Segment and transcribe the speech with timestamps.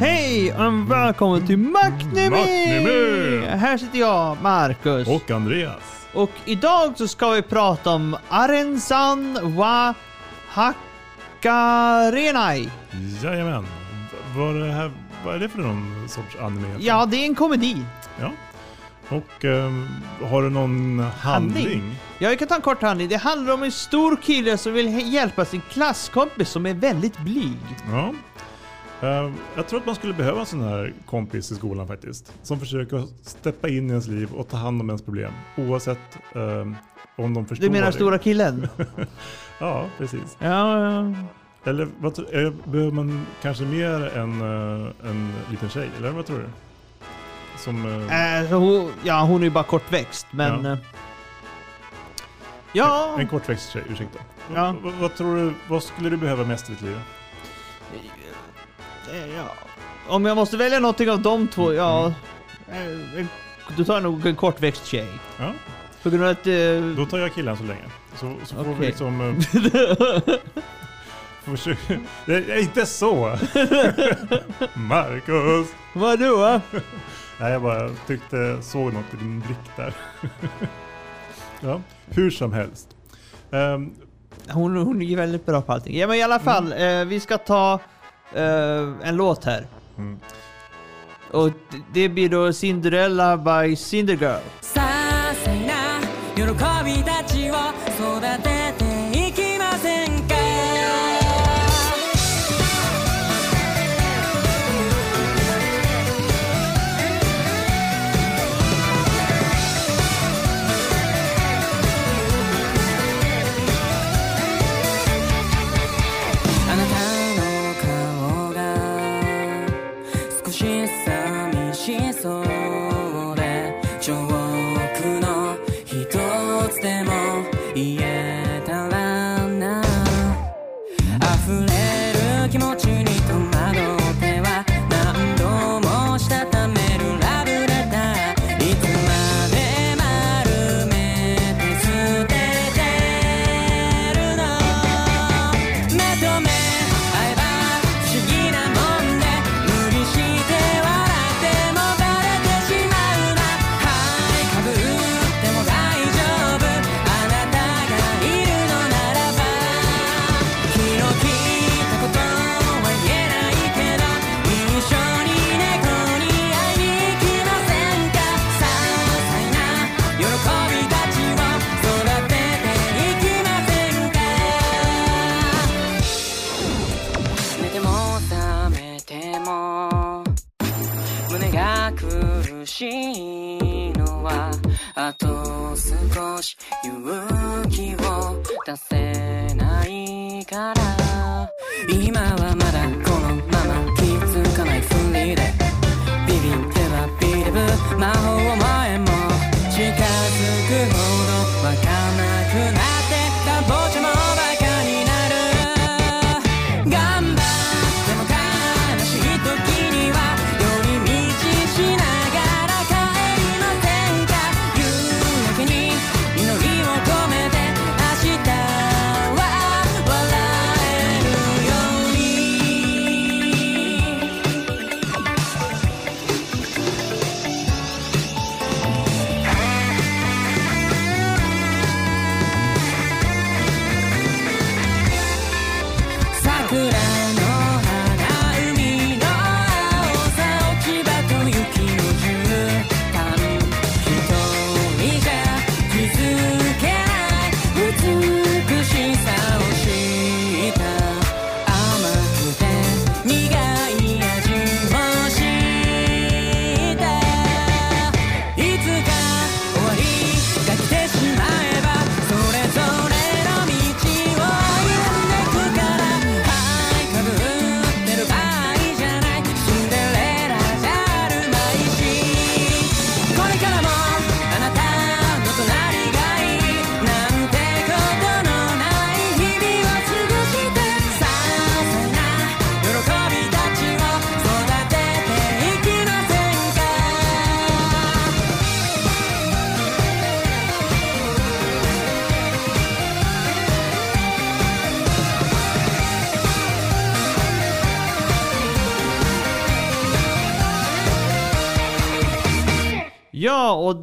[0.00, 2.30] Hej och välkommen till Macknemi!
[2.30, 3.46] Macknemi!
[3.46, 5.08] Här sitter jag, Marcus.
[5.08, 6.06] Och Andreas.
[6.12, 9.94] Och idag så ska vi prata om Arensan wa
[11.42, 12.70] Hakarenai.
[13.22, 13.66] Jajamän.
[14.36, 14.90] Vad är, det här,
[15.24, 16.76] vad är det för någon sorts anime?
[16.80, 17.82] Ja, det är en komedi.
[18.20, 18.30] ja.
[19.08, 19.88] Och ehm,
[20.30, 21.64] har du någon handling?
[21.64, 21.96] Handling?
[22.18, 23.08] Ja, jag kan ta en kort handling.
[23.08, 27.58] Det handlar om en stor kille som vill hjälpa sin klasskompis som är väldigt blyg.
[27.90, 28.14] Ja.
[29.08, 32.32] Ehm, jag tror att man skulle behöva en sån här kompis i skolan faktiskt.
[32.42, 35.32] Som försöker steppa in i ens liv och ta hand om ens problem.
[35.56, 36.76] Oavsett ehm,
[37.16, 37.92] om de förstår Du menar det.
[37.92, 38.68] stora killen?
[39.58, 40.36] Ja, precis.
[40.38, 41.12] ja, ja.
[41.64, 45.90] Eller vad, är, behöver man kanske mer än eh, en liten tjej?
[45.98, 46.44] Eller vad tror du?
[47.58, 47.86] Som...
[48.10, 50.64] Äh, hon, ja, hon är ju bara kortväxt, men...
[50.64, 50.76] Ja.
[52.72, 54.18] Ja, En kortväxt tjej, ursäkta.
[54.54, 54.74] Ja.
[54.82, 56.98] Vad, vad tror du, vad skulle du behöva mest i ditt liv?
[59.36, 59.52] Ja.
[60.08, 62.12] Om jag måste välja någonting av de två, ja...
[62.68, 63.26] eh,
[63.76, 65.08] Då tar nog en kortväxt tjej.
[65.38, 65.52] Ja,
[66.02, 66.44] På grund av att...
[66.96, 67.84] då tar jag killen så länge.
[68.14, 68.86] Så, så får vi Okej.
[68.86, 69.40] liksom...
[72.26, 73.24] det är inte så!
[74.74, 75.68] Marcus!
[75.92, 76.60] Vadå?
[77.40, 79.94] Nej, jag bara tyckte, såg något i din blick där.
[81.60, 82.88] ja, hur som helst.
[83.52, 83.90] Ehm,
[84.48, 85.98] Hon, hon är ju väldigt bra på allting.
[85.98, 87.80] Ja men i alla fall, eh, vi ska ta
[88.34, 89.66] eh, en låt här.
[89.98, 90.18] mm.
[91.30, 91.50] Och
[91.92, 94.40] det blir då Cinderella by Cindergirl.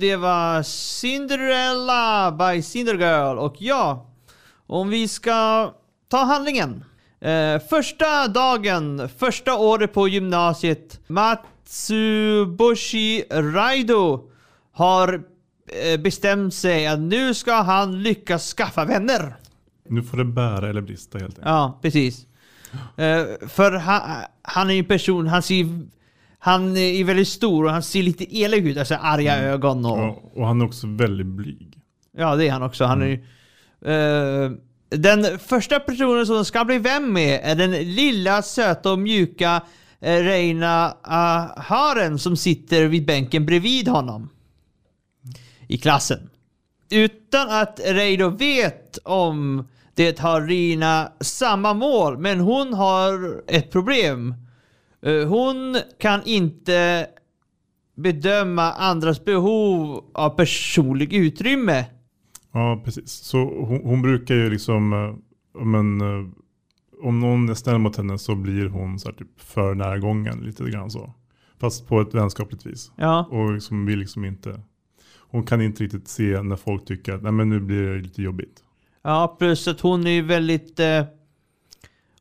[0.02, 3.38] Det var Cinderella by Cindergirl.
[3.38, 4.10] Och ja,
[4.68, 5.74] om vi ska
[6.10, 6.84] ta handlingen.
[7.20, 11.00] Eh, första dagen, första året på gymnasiet.
[11.08, 12.44] Matsuboshi
[13.32, 14.30] Raido
[14.72, 19.36] har eh, bestämt sig att nu ska han lyckas skaffa vänner.
[19.90, 21.48] Nu får det bära eller brista helt enkelt.
[21.48, 22.26] Ja, precis.
[22.98, 24.02] Eh, för han,
[24.42, 25.66] han är ju en person, han ser
[26.44, 29.98] han är väldigt stor och han ser lite elak ut, alltså arga ögon och...
[29.98, 31.78] Ja, och han är också väldigt blyg.
[32.18, 32.86] Ja, det är han också.
[32.86, 33.24] Han är ju...
[33.92, 34.52] eh,
[34.90, 40.08] den första personen som ska bli vän med är den lilla söta och mjuka uh,
[40.08, 44.30] Reina uh, Haren som sitter vid bänken bredvid honom.
[45.68, 46.30] I klassen.
[46.90, 54.36] Utan att Reido vet om det har Rina samma mål, men hon har ett problem.
[55.06, 57.08] Eh, Hon kan inte
[57.96, 61.86] bedöma andras behov av personlig utrymme.
[62.54, 63.12] Ja, precis.
[63.12, 66.30] Så hon, hon brukar ju liksom, eh, men, eh,
[67.04, 70.64] om någon är snäll mot henne så blir hon så här typ för närgången lite
[70.70, 71.14] grann så.
[71.60, 72.92] Fast på ett vänskapligt vis.
[72.96, 74.62] Ja, Och liksom vill liksom inte,
[75.20, 78.22] hon kan inte riktigt se när folk tycker att nej men nu blir det lite
[78.22, 78.64] jobbigt.
[79.04, 80.80] ja plus att hon är ju väldigt...
[80.80, 81.04] Eh,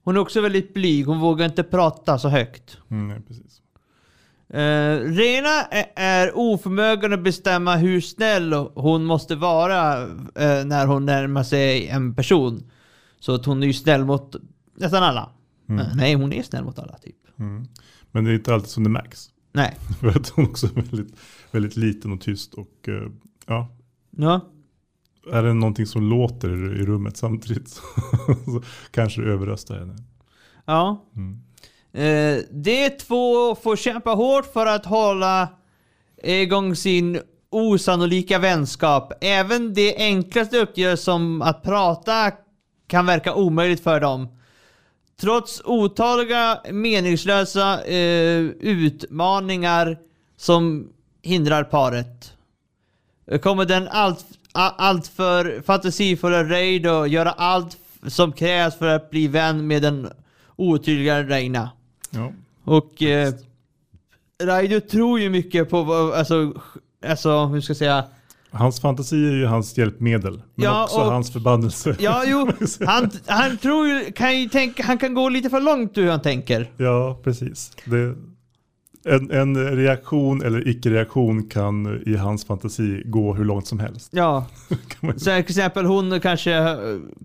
[0.05, 2.79] hon är också väldigt blyg, hon vågar inte prata så högt.
[2.91, 3.63] Mm, nej, precis.
[4.49, 11.07] Eh, Rena är, är oförmögen att bestämma hur snäll hon måste vara eh, när hon
[11.07, 12.71] närmar sig en person.
[13.21, 14.37] Så att hon är ju snäll mot
[14.75, 15.31] nästan alla.
[15.69, 15.81] Mm.
[15.81, 17.17] Eh, nej, hon är snäll mot alla typ.
[17.39, 17.67] Mm.
[18.11, 19.31] Men det är inte alltid som det märks.
[19.53, 19.77] Nej.
[20.01, 21.17] För att hon också är väldigt,
[21.51, 23.11] väldigt liten och tyst och eh,
[23.47, 23.69] ja,
[24.17, 24.41] Ja.
[25.33, 27.83] Är det någonting som låter i rummet samtidigt så,
[28.91, 29.97] kanske det överröstar henne.
[30.65, 31.05] Ja.
[31.17, 31.41] Mm.
[31.93, 35.49] Eh, de två får kämpa hårt för att hålla
[36.23, 37.21] igång sin
[37.51, 39.13] osannolika vänskap.
[39.21, 42.33] Även det enklaste uppgifter som att prata
[42.87, 44.29] kan verka omöjligt för dem.
[45.21, 49.99] Trots otaliga meningslösa eh, utmaningar
[50.37, 50.89] som
[51.23, 52.33] hindrar paret.
[53.43, 57.77] Kommer den allt, allt för fantasifulla Reido göra allt
[58.07, 60.09] som krävs för att bli vän med den
[60.57, 61.71] otydliga Reina.
[62.11, 62.33] Ja.
[62.65, 63.33] Och eh,
[64.43, 66.53] Raido tror ju mycket på, alltså,
[67.07, 68.05] alltså hur ska jag säga?
[68.53, 70.43] Hans fantasi är ju hans hjälpmedel.
[70.55, 71.97] Men Ja, också och- hans förbannelse.
[72.01, 72.49] Ja, jo,
[72.87, 76.23] han, han tror ju, kan ju tänka, han kan gå lite för långt hur han
[76.23, 76.71] tänker.
[76.77, 77.73] Ja, precis.
[77.85, 78.15] Det,
[79.05, 84.09] en, en reaktion eller icke-reaktion kan i hans fantasi gå hur långt som helst.
[84.13, 84.47] Ja,
[85.01, 86.77] man- så här, till exempel hon kanske, eh,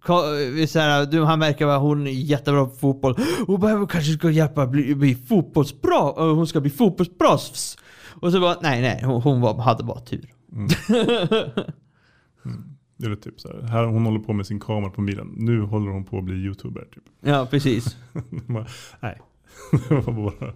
[0.02, 3.16] ko- så här, du, han märker att hon är jättebra på fotboll.
[3.48, 7.78] Hon behöver kanske ska hjälpa bli, bli fotbollsbra, eh, hon ska bli fotbollsproffs.
[8.22, 10.30] Och så bara, nej nej, hon, hon var, hade bara tur.
[12.98, 13.84] Det är typ så här, här.
[13.84, 15.34] Hon håller på med sin kamera på bilen.
[15.38, 16.82] Nu håller hon på att bli youtuber.
[16.94, 17.04] Typ.
[17.22, 17.98] Ja, precis.
[19.00, 19.22] Nej,
[19.90, 20.54] det var bara,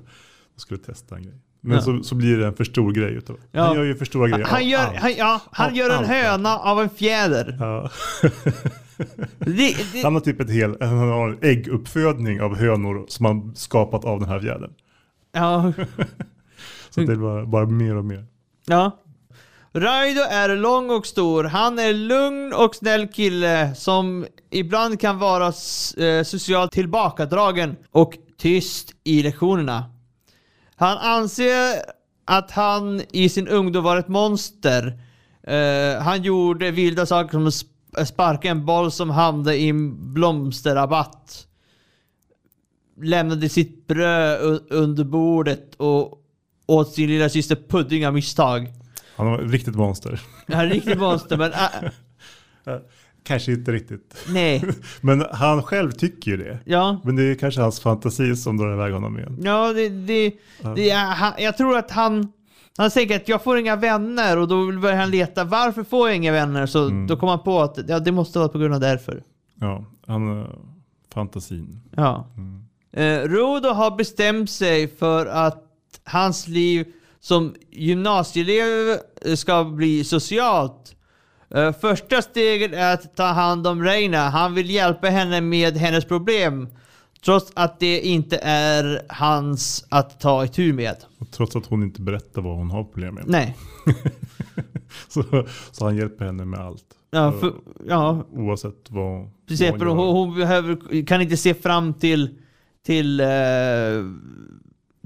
[0.60, 1.36] jag skulle testa en grej.
[1.62, 1.82] Men Ja.
[1.82, 3.64] så, så blir det en för stor grej utav Ja.
[3.64, 4.96] Han gör ju för stora grejer Han gör, allt.
[4.98, 6.08] han, ja, han Av gör en allt.
[6.08, 7.58] höna av en fjäder.
[7.60, 7.90] Ja.
[9.40, 13.56] Det, det, Han har typ ett hel, han har en ägguppfödning av hönor som han
[13.56, 14.72] skapat av den här fjädern.
[15.32, 15.74] ja,
[16.90, 18.26] Så det är bara, bara mer och mer.
[18.66, 18.92] ja.
[19.74, 21.44] Raido är lång och stor.
[21.44, 25.46] Han är lugn och snäll kille som ibland kan vara
[25.98, 29.84] eh, socialt tillbakadragen och tyst i lektionerna.
[30.80, 31.82] Han anser
[32.26, 35.02] att han i sin ungdom var ett monster.
[35.44, 37.52] Eh, han gjorde vilda saker som
[38.06, 41.48] sparka en boll som hamnade i en blomsterrabatt.
[43.02, 46.22] Lämnade sitt bröd under bordet och
[46.66, 48.68] åt sin lilla syster pudding av misstag.
[49.16, 50.22] Han var ett riktigt monster.
[50.48, 51.52] Han är en riktig monster men
[52.66, 52.80] äh,
[53.30, 54.16] Kanske inte riktigt.
[54.30, 54.64] nej.
[55.02, 56.60] Men han själv tycker ju det.
[56.66, 57.02] Ja.
[57.04, 59.38] Men det är kanske hans fantasi som drar iväg honom igen.
[59.44, 60.34] Ja, det, det,
[60.76, 62.32] det han, jag tror att han,
[62.78, 66.16] han säger att jag får inga vänner och då börjar han leta varför får jag
[66.16, 66.66] inga vänner?
[66.66, 67.08] Så Mm.
[67.08, 69.24] då kommer han på att ja, det måste vara på grund av därför.
[69.60, 70.48] Ja, han, eh,
[71.14, 71.82] fantasin.
[71.96, 72.28] Ja.
[72.38, 72.60] Mm.
[72.92, 75.64] Eh, Rodo har bestämt sig för att
[76.04, 76.86] hans liv
[77.20, 78.98] som gymnasieelev
[79.36, 80.96] ska bli socialt.
[81.56, 84.30] Eh, första steget är att ta hand om Reina.
[84.30, 86.68] Han vill hjälpa henne med hennes problem.
[87.26, 90.96] Trots att det inte är hans att ta itu med.
[91.20, 93.24] Och trots att hon inte berättar vad hon har problem med.
[93.28, 93.58] Nej.
[95.08, 95.24] Så,
[95.72, 96.86] så han hjälper henne med allt.
[97.12, 97.54] Ja, för,
[97.88, 100.14] ja Oavsett vad, exempel vad hon, gör.
[100.14, 102.40] hon behöver, kan inte se fram till,
[102.86, 103.28] till, eh,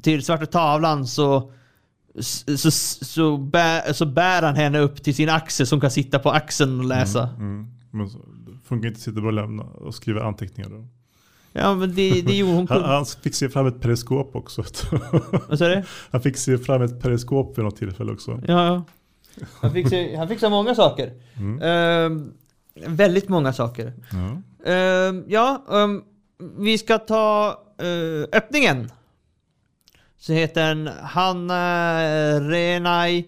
[0.01, 1.51] till svarta tavlan så
[2.21, 6.31] så, så, bär, så bär han henne upp till sin axel som kan sitta på
[6.31, 7.29] axeln och läsa.
[7.29, 7.67] Mm, mm.
[7.91, 10.87] Men så, det funkar inte att sitta och lämna och skriva anteckningar då?
[11.51, 12.67] Ja men det, det gjorde hon.
[12.69, 14.61] han, han fick se fram ett periskop också.
[15.47, 15.83] Vad sa du?
[16.11, 18.41] Han fick se fram ett periskop vid något tillfälle också.
[18.47, 18.83] Ja, ja.
[19.61, 21.13] Han fick se, han fick se många saker.
[21.37, 21.61] Mm.
[22.11, 22.33] Um,
[22.95, 23.93] väldigt många saker.
[24.65, 26.03] Ja, um, ja um,
[26.57, 28.89] vi ska ta uh, öppningen
[30.23, 33.25] så heter den Hanna eh, Renai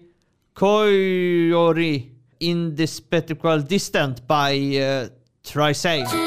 [0.54, 5.08] Koyori Indispetical Distant by eh, uh,
[5.44, 6.25] Trisei.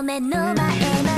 [0.00, 1.11] 目の前の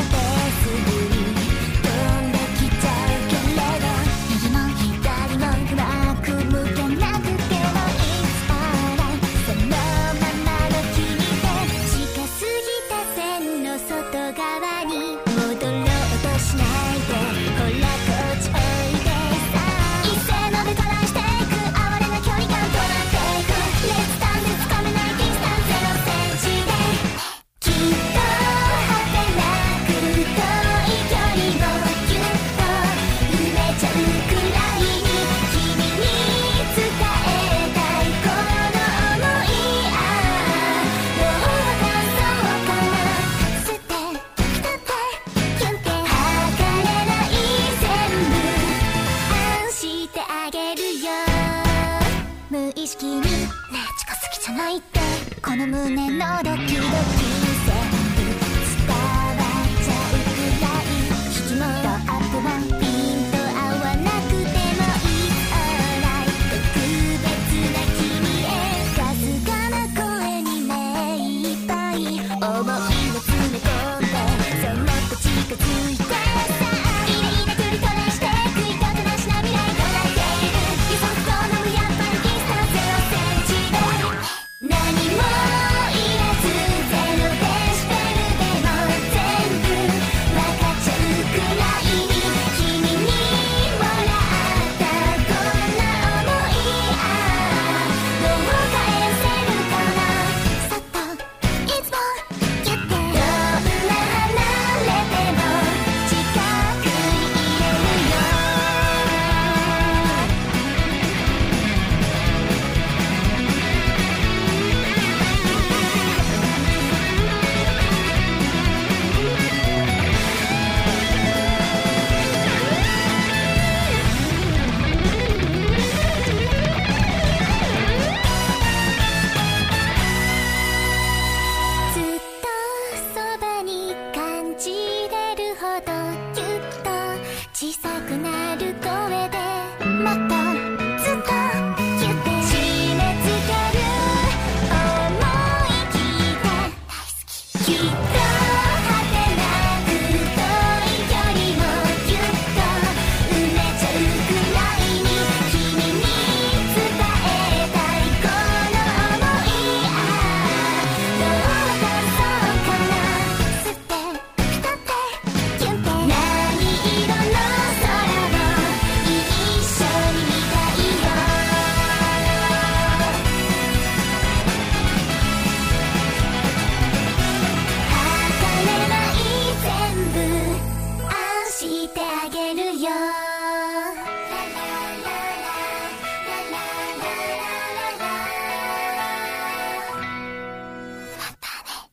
[56.26, 56.82] のドキド
[57.18, 57.33] キ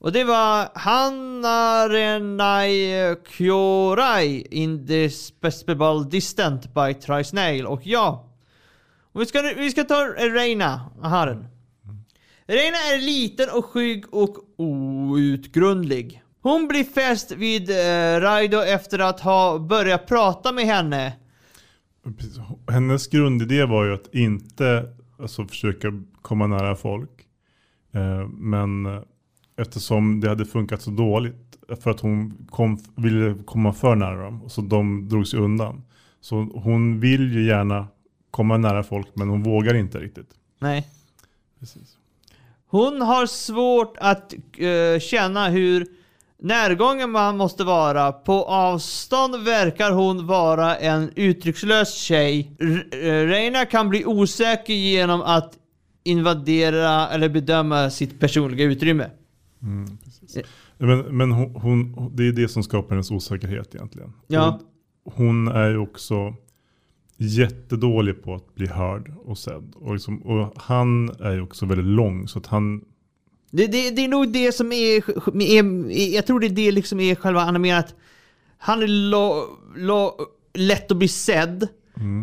[0.01, 7.65] Och det var Hanna Renai Kyorai Indispensable Distant by Trisnail.
[7.65, 8.29] Och ja.
[9.13, 11.37] Vi ska, vi ska ta Reina, haren.
[11.37, 12.03] Mm.
[12.45, 16.23] Reina är liten och skygg och outgrundlig.
[16.41, 21.13] Hon blir fäst vid eh, Raido efter att ha börjat prata med henne.
[22.71, 25.87] Hennes grundidé var ju att inte alltså, försöka
[26.21, 27.27] komma nära folk.
[27.93, 29.01] Eh, men
[29.57, 31.57] Eftersom det hade funkat så dåligt.
[31.79, 34.49] För att hon kom, ville komma för nära dem.
[34.49, 35.83] Så de drog sig undan.
[36.21, 37.87] Så hon vill ju gärna
[38.31, 40.29] komma nära folk men hon vågar inte riktigt.
[40.59, 40.87] Nej.
[41.59, 41.97] Precis.
[42.67, 45.87] Hon har svårt att uh, känna hur
[46.41, 48.11] närgången man måste vara.
[48.11, 52.51] På avstånd verkar hon vara en uttryckslös tjej.
[52.59, 55.57] R eh, Reina kan bli osäker genom att
[56.03, 59.09] invadera eller bedöma sitt personliga utrymme.
[59.63, 59.97] Mm.
[60.77, 64.13] Men, men hon, hon, det är det som skapar hennes osäkerhet egentligen.
[64.27, 64.59] Ja.
[65.03, 66.35] Och hon är ju också
[67.17, 69.73] jättedålig på att bli hörd och sedd.
[69.75, 72.81] Och, liksom, och han är ju också väldigt lång så att han
[73.51, 74.97] Det, det, det är nog det som är,
[75.41, 77.95] är, jag tror det är det liksom är själva animeringen att
[78.57, 80.17] han är lo, lo,
[80.53, 81.67] lätt att bli sedd,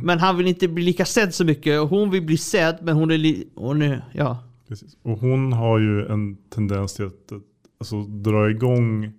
[0.03, 1.81] men han vill inte bli lika sedd så mycket.
[1.81, 4.48] Hon vill bli sedd, men hon är, hon är ja.
[4.69, 4.97] Precis.
[5.03, 7.33] Och hon har ju en tendens till att
[7.79, 9.13] alltså, dra igång.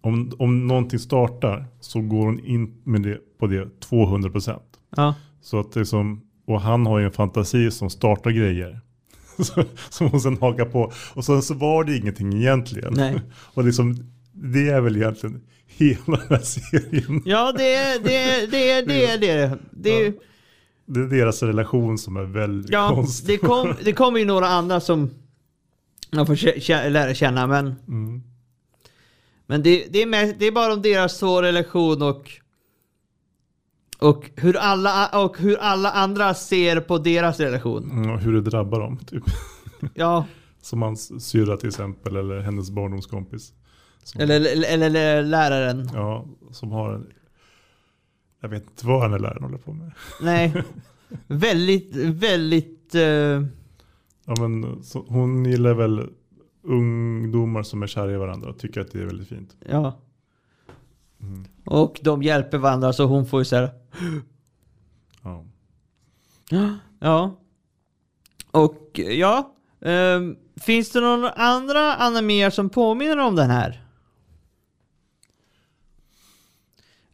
[0.00, 4.60] Om, om någonting startar så går hon in med det, på det 200%.
[4.96, 5.14] ja.
[5.40, 8.80] Så att det är som, och han har ju en fantasi som startar grejer.
[9.90, 10.92] Som hon sen hakar på.
[11.14, 12.92] Och sen så var det ingenting egentligen.
[12.96, 13.20] Nej.
[13.54, 13.96] Och liksom,
[14.32, 17.22] det är väl egentligen hela den här serien.
[17.24, 18.46] Ja, det är det.
[18.50, 20.12] det, det, det, det, Ja.
[20.86, 23.34] Det är deras relation som är väldigt ja, konstig.
[23.40, 25.10] det, kom, det kommer ju några andra som
[26.12, 28.22] man får lära känna, men, Mm.
[29.46, 32.30] men det, det, är mest, det är bara om deras två relation och
[33.98, 37.90] och hur, alla, och hur alla andra ser på deras relation.
[37.90, 38.98] Mm, och hur det drabbar dem.
[38.98, 39.24] Typ.
[39.94, 40.24] Ja,
[40.62, 43.52] Som hans syrra till exempel, eller hennes barndomskompis.
[44.02, 45.90] Som, eller, eller, eller läraren.
[45.94, 47.06] Ja, som har en...
[48.46, 49.92] Jag vet inte vad den här läraren håller på med.
[50.20, 50.62] Nej.
[51.26, 52.94] Väldigt, väldigt...
[52.94, 53.42] eh,
[54.24, 56.08] Ja, men, så, hon gillar väl
[56.62, 59.56] ungdomar som är kära i varandra och tycker att det är väldigt fint.
[59.68, 59.98] ja.
[61.20, 61.44] Mm.
[61.64, 63.70] Och de hjälper varandra så hon får ju såhär...
[65.22, 65.44] Ja.
[66.98, 67.36] Ja.
[68.50, 69.54] Och ja.
[69.80, 73.85] ehm, finns det några andra animer som påminner om den här?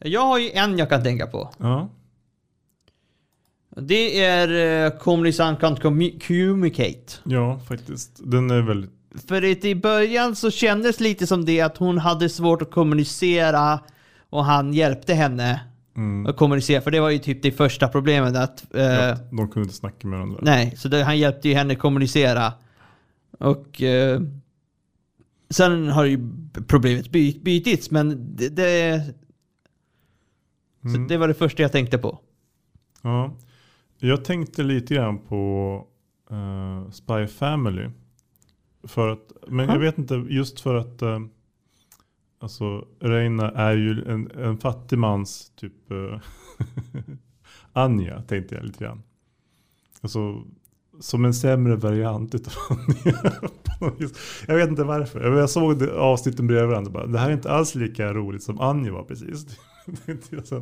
[0.04, 1.50] Jag har ju en jag kan tänka på.
[1.58, 1.88] ja.
[3.76, 4.48] Det är
[4.86, 7.12] uh, Comedy-san Can't Commu- Communicate.
[7.24, 8.20] Ja, faktiskt.
[8.24, 8.90] Den är väldigt...
[9.28, 13.80] För att i början så kändes lite som det att hon hade svårt att kommunicera
[14.30, 15.60] och han hjälpte henne
[15.96, 16.80] Mm, att kommunicera.
[16.80, 18.74] För det var ju typ det första problemet att...
[18.74, 20.40] eh, ja, de kunde inte snacka med varandra.
[20.42, 22.52] Nej, så det, han hjälpte ju henne kommunicera.
[23.38, 24.20] Och eh,
[25.50, 26.18] sen har ju
[26.66, 29.02] problemet by, bytits, men det, det,
[30.82, 31.08] så Mm.
[31.08, 32.18] det var det första jag tänkte på.
[33.02, 33.32] Ja.
[33.98, 35.84] Jag tänkte lite grann på
[36.30, 37.88] eh, Spy Family.
[38.84, 39.80] För att, men jag Ja.
[39.80, 41.18] vet inte, just för att uh,
[42.40, 46.20] alltså, Reina är ju en, en fattig mans typ eh,
[47.72, 49.02] Anja, tänkte jag lite grann.
[50.00, 50.42] Alltså,
[51.00, 54.08] som en sämre variant utav Anja.
[54.46, 55.20] jag vet inte varför.
[55.20, 58.12] Jag, jag såg det, avsnitten bredvid varandra och bara, det här är inte alls lika
[58.14, 59.46] roligt som Anja var precis.
[60.06, 60.56] Tänkte jag så.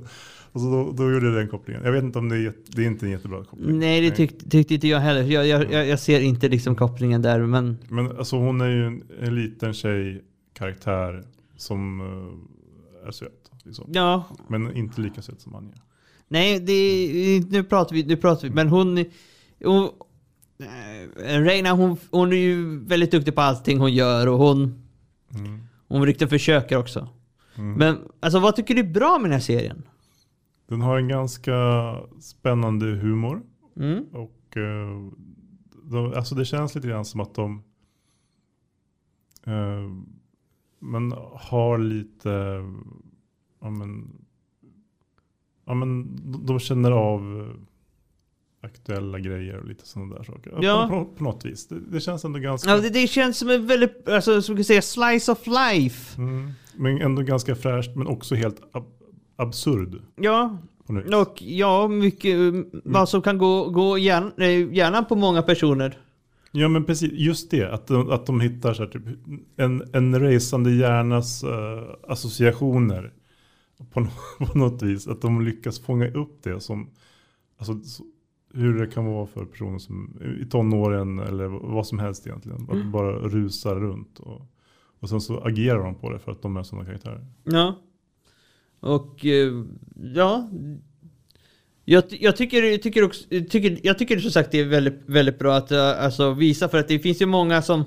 [0.52, 1.82] och så då, då gjorde jag den kopplingen.
[1.84, 3.78] Jag vet inte om det är, det är inte en jättebra koppling.
[3.78, 5.22] Nej, det tyck, tyckte inte jag heller.
[5.22, 8.86] Jag, jag, jag, jag ser inte liksom kopplingen där, men Men alltså hon är ju
[8.86, 11.24] en, en liten tjej karaktär
[11.56, 13.50] som eh, är söt.
[13.64, 13.84] Liksom.
[13.92, 14.24] ja.
[14.48, 15.74] Men inte lika söt som Anja.
[16.28, 19.04] Nej, det, nu pratar vi, nu pratar vi, men hon...
[19.64, 19.88] hon
[21.24, 24.82] eh, Reina, hon, hon är ju väldigt duktig på allting hon gör och hon,
[25.34, 25.60] Mm.
[25.88, 27.08] hon riktigt försöker också.
[27.60, 27.72] Mm.
[27.78, 29.88] Men alltså vad tycker du är bra med den här serien?
[30.66, 31.54] Den har en ganska
[32.20, 33.42] spännande humor.
[33.76, 34.04] Mm?
[34.12, 35.10] Och eh,
[35.82, 37.62] de, alltså det känns lite grann som att de
[39.46, 39.88] eh,
[40.80, 42.64] men har lite,
[43.60, 44.24] ja men,
[45.64, 47.52] ja men de, känner av
[48.60, 50.58] aktuella grejer och lite sådana där saker.
[50.60, 50.88] Ja.
[50.90, 51.68] På, på, på något vis.
[51.68, 54.58] Det, det känns ändå ganska, Ja, det, det känns som en väldigt, alltså som vi
[54.58, 56.18] kan säga, slice of life.
[56.22, 58.84] mm, men ändå ganska fräscht men också helt ab,
[59.36, 60.02] absurd.
[60.16, 60.58] Ja,
[61.16, 65.98] och ja, mycket, mm, vad som kan gå, gå hjärn, eh, hjärnan på många personer.
[66.52, 67.72] Ja men precis, just det.
[67.72, 69.02] Att de, att de hittar så här, typ,
[69.56, 73.12] en, en resande hjärnas eh, associationer.
[73.92, 74.06] På,
[74.38, 75.08] på något vis.
[75.08, 76.90] Att de lyckas fånga upp det som,
[77.58, 78.04] alltså, så,
[78.54, 82.62] hur det kan vara för personer som i tonåren eller vad som helst egentligen.
[82.62, 82.92] Att Mm.
[82.92, 84.18] bara rusar runt.
[84.18, 84.42] Och,
[85.00, 87.26] och sen så agerar de på det för att de är sådana karaktärer.
[87.44, 87.78] Ja.
[88.80, 89.64] Och eh,
[90.14, 90.50] ja.
[91.84, 95.02] Jag, jag, tycker, jag, tycker också, jag, tycker, jag tycker som sagt det är väldigt,
[95.06, 97.84] väldigt bra att eh, alltså, visa för att det finns ju många som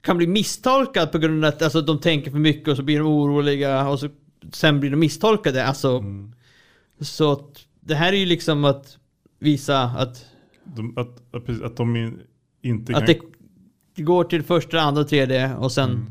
[0.00, 2.98] kan bli misstolkade på grund av att alltså, de tänker för mycket och så blir
[2.98, 4.08] de oroliga och så,
[4.52, 5.64] sen blir de misstolkade.
[5.64, 6.32] Alltså, Mm.
[7.00, 8.98] Så att, det här är ju liksom att
[9.38, 10.26] visa att,
[10.64, 12.20] De, att, att, precis, att de in-
[12.62, 13.16] inte att kan
[13.94, 15.90] det, går till första, andra tredje och sen...
[15.90, 16.10] Mm.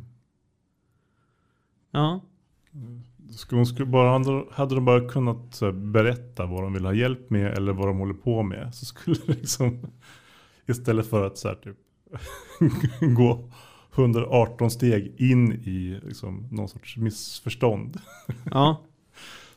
[1.91, 2.21] Ja.
[3.31, 7.73] Skulle, skulle bara, hade de bara kunnat berätta vad de vill ha hjälp med eller
[7.73, 8.75] vad de håller på med.
[8.75, 9.79] Så skulle det liksom,
[10.65, 11.77] istället för att så här, typ,
[13.17, 13.51] gå
[13.95, 17.99] 118 steg in i liksom, någon sorts missförstånd.
[18.51, 18.81] Ja.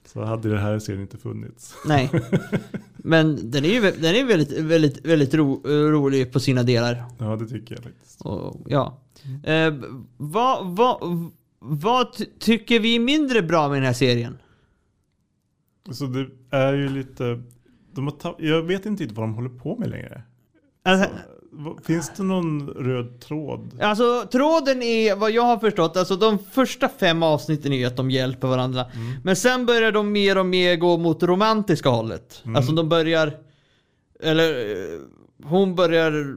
[0.06, 1.74] Så hade det här serien inte funnits.
[1.86, 2.10] Nej.
[2.96, 7.04] Men den är ju den är väldigt, väldigt, väldigt ro, rolig på sina delar.
[7.18, 8.20] Ja, det tycker jag faktiskt.
[8.20, 9.00] Och, ja.
[9.44, 9.74] Eh,
[10.16, 14.38] vad, vad, vad ty- tycker vi är mindre bra med den här serien?
[15.90, 17.42] Så det är ju lite,
[17.92, 20.22] de har jag vet inte riktigt vad de håller på med längre.
[20.82, 21.10] Alltså,
[21.84, 23.82] Finns det någon röd tråd?
[23.82, 28.10] alltså tråden är, vad jag har förstått, alltså de första fem avsnitten är att de
[28.10, 28.86] hjälper varandra.
[29.24, 32.42] Men sen börjar de mer och mer gå mot romantiska hållet.
[32.56, 33.36] Alltså de börjar,
[34.20, 34.54] eller
[35.44, 36.36] hon börjar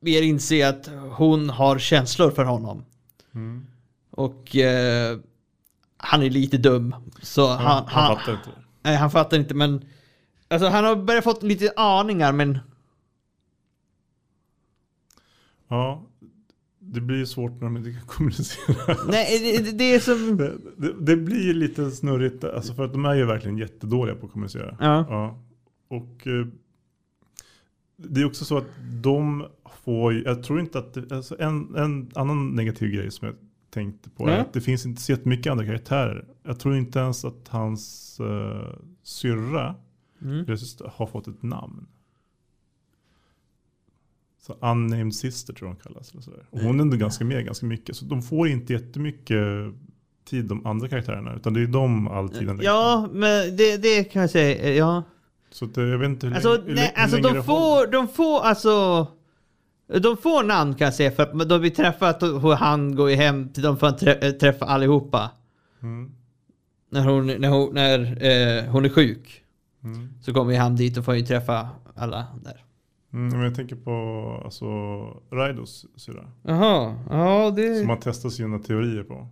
[0.00, 2.84] mer inse att hon har känslor för honom.
[3.34, 3.66] Mm.
[4.10, 5.18] Och eh,
[5.96, 6.94] han är lite dum.
[7.22, 8.48] Så Han, han, han, han, fattar inte.
[8.82, 9.84] nej, han fattar inte men
[10.52, 12.58] Alltså han har börjat fått lite aningar men
[15.72, 16.02] Ja,
[16.78, 18.96] det blir svårt när de inte kan kommunicera.
[19.08, 23.04] Nej det, det- är som Det, det, det blir lite snurrigt, alltså för att de
[23.04, 24.76] är ju verkligen jättedåliga på att kommunicera.
[24.80, 25.06] Ja.
[25.08, 25.38] Ja.
[25.88, 26.46] Och eh,
[27.96, 28.66] det är också så att
[29.02, 29.46] de
[29.84, 33.36] får, jag tror inte att, det, alltså en, en annan negativ grej som jag
[33.70, 34.40] tänkte på är Ja.
[34.40, 36.24] att det finns inte så jättemycket andra karaktärer.
[36.42, 39.74] Jag tror inte ens att hans uh, syrra
[40.24, 40.46] Mm.
[40.86, 41.86] har fått ett namn.
[44.46, 46.12] Så unnamed sister tror jag hon kallas.
[46.12, 46.46] Eller sådär.
[46.50, 47.96] Och hon är ändå ganska med ganska mycket.
[47.96, 49.38] Så de får inte jättemycket
[50.24, 51.34] tid de andra karaktärerna.
[51.34, 52.70] Utan det är de all tiden lägger.
[52.70, 55.02] Ja men det, det kan jag säga, eh, ja
[55.50, 57.42] Så att, eh, jag vet inte hur, Alltså, länge, hur, nej, alltså länge de det
[57.42, 59.06] får, de får alltså
[60.00, 63.48] De får namn kan jag säga för att då vi träffat hur han går hem
[63.52, 65.30] till de får äh, träffa allihopa
[65.82, 66.12] Mm,
[66.90, 69.42] När hon, när hon, när, eh, hon är sjuk
[69.84, 72.64] mm, Så kommer han dit och får ju träffa alla där
[73.12, 73.92] mm, men jag tänker på
[74.44, 74.66] alltså,
[75.36, 76.30] Raidos syrra.
[76.42, 77.74] Jaha, ja det...
[77.78, 79.28] Som man testar sina teorier på.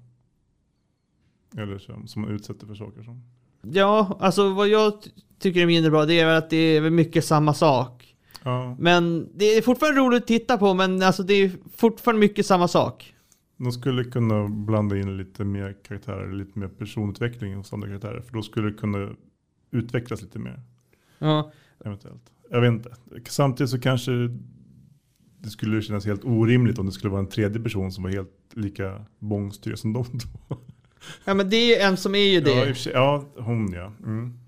[1.56, 3.22] Eller som, som man utsätter för saker som.
[3.62, 7.24] Ja, alltså vad jag ty- tycker är mindre bra det är att det är mycket
[7.24, 8.16] samma sak.
[8.42, 12.46] Ja, Men det är fortfarande roligt att titta på men alltså det är fortfarande mycket
[12.46, 13.14] samma sak.
[13.56, 18.20] de skulle kunna blanda in lite mer karaktärer, lite mer personutveckling hos andra karaktärer.
[18.20, 19.08] För då skulle det kunna
[19.70, 20.60] utvecklas lite mer.
[21.18, 21.52] Ja,
[21.84, 22.22] Eventuellt.
[22.50, 22.94] Jag vet inte.
[23.28, 24.10] Samtidigt så kanske
[25.38, 28.32] det skulle kännas helt orimligt om det skulle vara en tredje person som var helt
[28.54, 30.38] lika bångstyrig som de två.
[31.24, 32.68] ja men det är ju en som är ju det.
[32.68, 33.92] Ja, sig, ja hon ja.
[34.04, 34.38] Mm.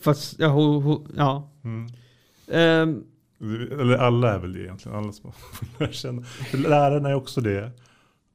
[0.00, 1.50] Fast, ja, ho, ho, ja.
[1.64, 1.86] Mm.
[2.48, 3.04] Ehm,
[3.80, 4.98] Eller alla är väl det egentligen.
[4.98, 6.22] Alla som får lära känna.
[6.52, 7.72] Lärarna är också det.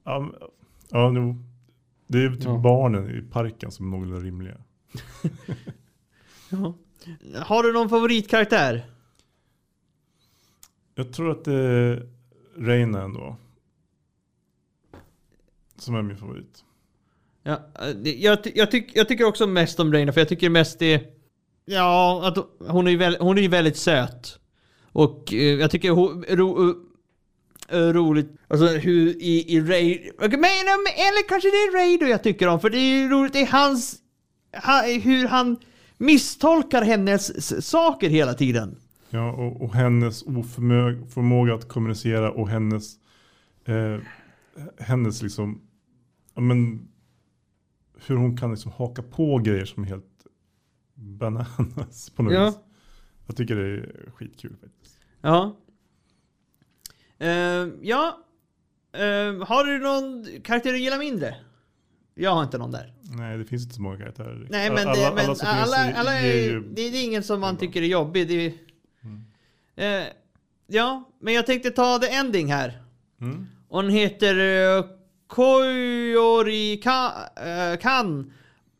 [0.03, 0.49] Ja, men-
[0.89, 1.35] ja nu,
[2.07, 2.57] det är typ Ja.
[2.57, 4.57] barnen i parken som är någorlunda rimliga.
[6.49, 6.73] ja.
[7.35, 8.85] Har du någon favoritkaraktär?
[10.95, 12.09] Jag tror att det är
[12.57, 13.37] Reina ändå.
[15.77, 16.63] Som är min favorit.
[17.43, 17.59] Ja,
[18.03, 21.03] jag, jag, tyck, jag tycker också mest om Reina för jag tycker mest det...
[21.65, 24.39] Ja, att hon är ju väl, hon är väldigt söt.
[24.91, 30.11] Och eh, jag tycker hon, ro, eh, eh, roligt, alltså hur i, i Ray...
[30.19, 33.41] Men, eller kanske det är Ray då jag tycker om, för det är roligt, det
[33.41, 33.95] är hans...
[34.53, 35.57] Han, hur han
[35.97, 38.77] misstolkar hennes saker hela tiden.
[39.09, 42.95] Ja, och, och hennes oförmåga förmåga att kommunicera och hennes,
[43.65, 43.97] eh,
[44.79, 45.61] hennes liksom,
[46.35, 46.87] men,
[48.07, 50.25] hur hon kan liksom haka på grejer som är helt
[50.93, 52.45] bananas på något Ja.
[52.45, 52.55] vis.
[53.27, 54.99] Jag tycker det är skitkul faktiskt.
[55.21, 55.55] Ja.
[57.17, 58.19] Eh, ja.
[58.93, 61.35] Eh, har du någon karaktär du gillar mindre?
[62.17, 62.93] Jag har inte någon där.
[63.01, 64.47] Nej, det finns inte så många karaktärer.
[64.49, 67.39] Nej men, alla, det, men alla alla, alla ger är, ju, det, är ingen som
[67.39, 68.27] man tycker är jobbig.
[68.27, 68.53] Det
[69.75, 70.07] är, eh,
[70.67, 72.81] ja, men jag tänkte ta the ending här.
[73.21, 74.85] mm, Och den heter uh,
[75.27, 78.33] Koyori ka, eh, Kan.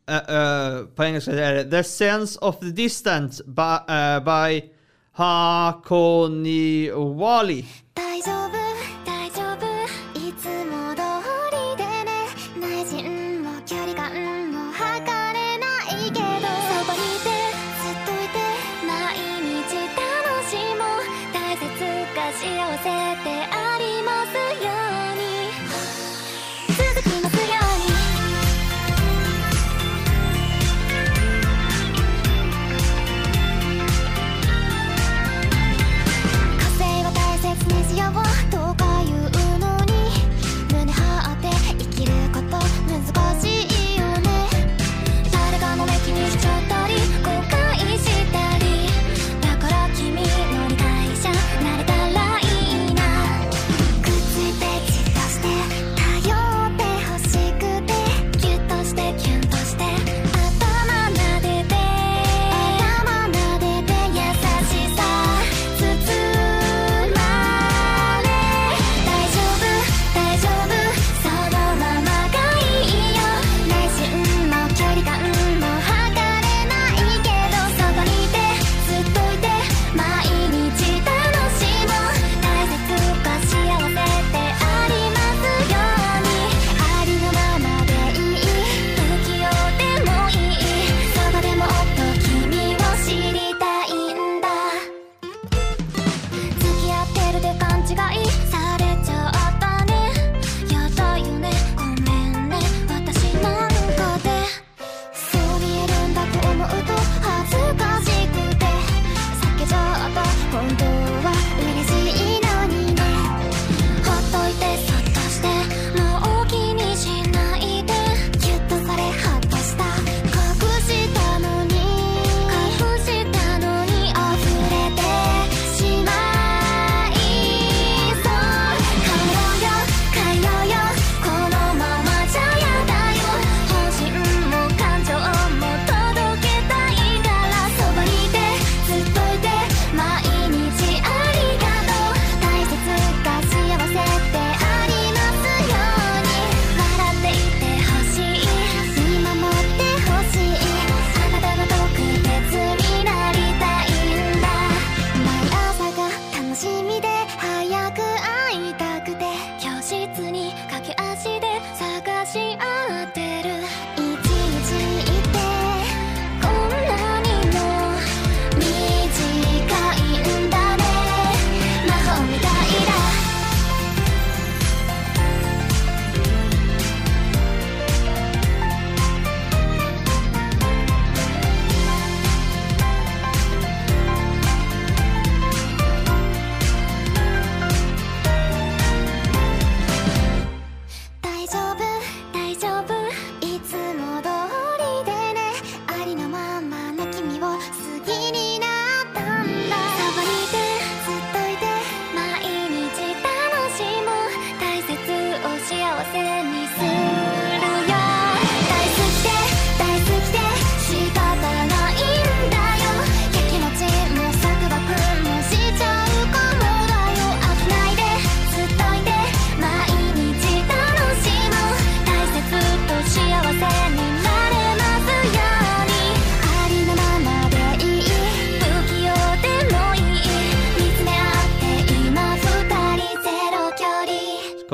[0.08, 4.70] Eh, eh, på engelska är det The Sense of the Distance by, uh, by
[5.12, 6.90] Hakoni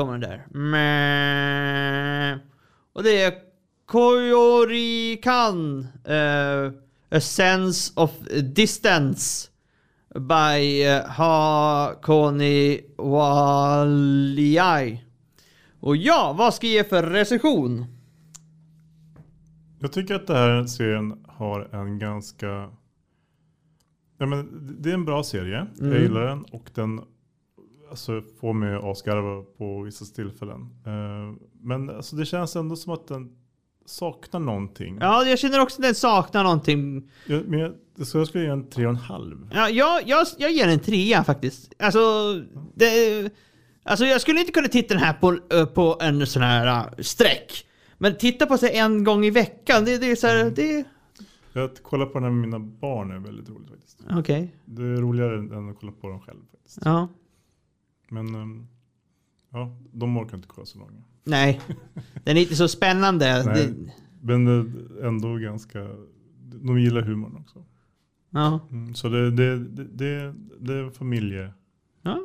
[0.05, 0.45] kommer den där.
[2.93, 3.33] Och det är
[3.85, 5.87] Koyorikan.
[6.09, 6.71] Uh,
[7.09, 8.11] a sense of
[8.43, 9.49] distance.
[10.15, 15.03] By uh, Hakoni Waliai.
[15.79, 17.85] Och ja, vad ska jag ge för recension?
[19.79, 22.69] Jag tycker att den här serien har en ganska...
[24.17, 25.67] Ja, men det är en bra serie.
[25.79, 25.91] Mm.
[25.91, 27.01] Jag gillar den och den
[27.93, 30.61] alltså, får mig att asgarva på vissa tillfällen.
[30.85, 33.35] Eh, men alltså, det känns ändå som att den
[33.85, 34.97] saknar någonting.
[35.01, 37.11] Ja, jag känner också att den saknar någonting.
[37.27, 37.73] Jag, men jag,
[38.07, 39.49] så jag skulle ge en tre och en halv.
[39.53, 41.73] Ja, jag, jag, jag ger en trea faktiskt.
[41.79, 41.99] Alltså,
[42.75, 43.29] det,
[43.83, 46.91] alltså jag skulle inte kunna titta den här på, eh, på en sån här uh,
[46.99, 47.65] sträck.
[47.97, 50.85] Men titta på sig en gång i veckan, det, det är så här, det...
[51.63, 53.99] Att kolla på den här med mina barn är väldigt roligt faktiskt.
[54.11, 54.55] Okej.
[54.65, 56.79] Det är roligare än att kolla på dem själv faktiskt.
[56.85, 57.07] Ja.
[58.13, 58.67] Men ehm,
[59.51, 61.03] ja, de orkar inte kolla så långa.
[61.23, 61.61] Nej,
[62.23, 63.43] den är inte så spännande.
[63.45, 63.95] Nej.
[64.21, 64.47] Men
[65.03, 65.87] ändå ganska,
[66.63, 67.65] de gillar humorn också.
[68.29, 71.53] ja, Mm, så det, det, det, det, är familje.
[72.01, 72.19] ja,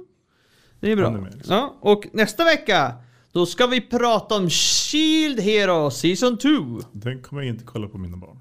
[0.81, 1.11] det är bra.
[1.11, 1.55] Mer, liksom.
[1.57, 2.95] Ja, och nästa vecka,
[3.33, 6.49] då ska vi prata om Shield Hero Season 2.
[6.93, 8.39] Den kommer jag inte kolla på mina barn.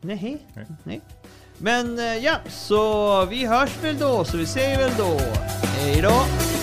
[0.00, 0.46] Nej.
[0.54, 0.66] Nej.
[0.84, 1.00] Nej.
[1.58, 5.20] Men eh, ja, så vi hörs väl då, så vi säger väl då
[5.78, 6.55] hej då.